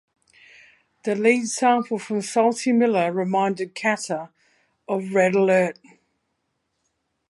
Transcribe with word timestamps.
The 1.05 1.13
lead 1.13 1.45
sample 1.47 1.99
from 1.99 2.23
Salty 2.23 2.71
Miller 2.71 3.11
reminded 3.11 3.77
Chater 3.77 4.31
of 4.87 5.13
"Red 5.13 5.35
Alert". 5.35 5.77